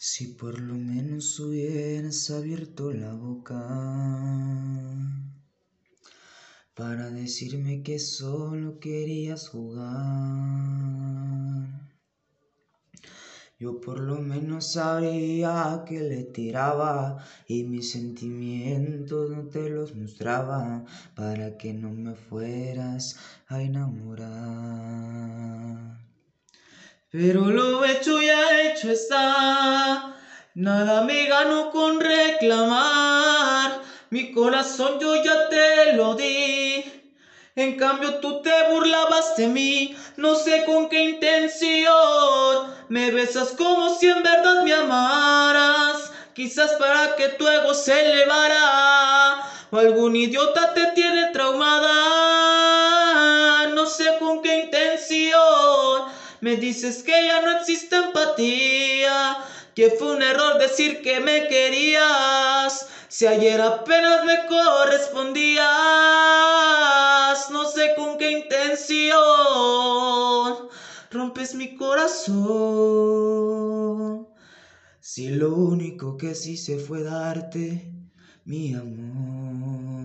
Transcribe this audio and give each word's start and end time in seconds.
Si 0.00 0.28
por 0.28 0.60
lo 0.60 0.74
menos 0.74 1.40
hubieras 1.40 2.30
abierto 2.30 2.92
la 2.92 3.14
boca 3.14 3.58
para 6.72 7.10
decirme 7.10 7.82
que 7.82 7.98
solo 7.98 8.78
querías 8.78 9.48
jugar. 9.48 9.98
Yo 13.58 13.80
por 13.80 13.98
lo 13.98 14.20
menos 14.20 14.74
sabría 14.74 15.82
que 15.84 15.98
le 15.98 16.22
tiraba 16.22 17.18
y 17.48 17.64
mis 17.64 17.90
sentimientos 17.90 19.30
no 19.30 19.48
te 19.48 19.68
los 19.68 19.96
mostraba 19.96 20.84
para 21.16 21.58
que 21.58 21.74
no 21.74 21.90
me 21.90 22.14
fueras 22.14 23.16
a 23.48 23.60
enamorar. 23.60 24.97
Pero 27.10 27.46
lo 27.46 27.86
hecho 27.86 28.20
ya 28.20 28.60
hecho 28.60 28.90
está, 28.90 30.14
nada 30.54 31.00
me 31.00 31.26
gano 31.26 31.70
con 31.70 32.00
reclamar, 32.00 33.80
mi 34.10 34.30
corazón 34.30 34.98
yo 35.00 35.16
ya 35.24 35.48
te 35.48 35.94
lo 35.94 36.14
di. 36.14 36.84
En 37.56 37.78
cambio 37.78 38.20
tú 38.20 38.42
te 38.42 38.52
burlabas 38.70 39.36
de 39.36 39.48
mí, 39.48 39.96
no 40.18 40.34
sé 40.34 40.64
con 40.66 40.90
qué 40.90 41.00
intención. 41.04 42.74
Me 42.90 43.10
besas 43.10 43.52
como 43.52 43.88
si 43.94 44.06
en 44.06 44.22
verdad 44.22 44.62
me 44.62 44.74
amaras, 44.74 46.12
quizás 46.34 46.72
para 46.74 47.16
que 47.16 47.30
tu 47.30 47.48
ego 47.48 47.72
se 47.72 47.98
elevara. 48.00 49.50
O 49.70 49.78
algún 49.78 50.14
idiota 50.14 50.74
te 50.74 50.88
tiene 50.94 51.30
traumada, 51.32 51.88
no 53.74 53.86
sé 53.86 54.04
con 54.18 54.42
qué. 54.42 54.57
Me 56.40 56.56
dices 56.56 57.02
que 57.02 57.12
ya 57.26 57.42
no 57.42 57.58
existe 57.58 57.96
empatía, 57.96 59.38
que 59.74 59.90
fue 59.90 60.16
un 60.16 60.22
error 60.22 60.58
decir 60.58 61.02
que 61.02 61.20
me 61.20 61.48
querías. 61.48 62.88
Si 63.08 63.26
ayer 63.26 63.60
apenas 63.60 64.24
me 64.24 64.46
correspondías, 64.46 65.66
no 67.50 67.66
sé 67.66 67.94
con 67.96 68.18
qué 68.18 68.30
intención 68.30 69.48
rompes 71.10 71.54
mi 71.54 71.74
corazón. 71.74 72.38
Si 75.00 75.28
lo 75.30 75.54
único 75.54 76.16
que 76.16 76.34
sí 76.34 76.56
se 76.56 76.78
fue 76.78 77.02
darte 77.02 77.92
mi 78.44 78.74
amor. 78.74 79.97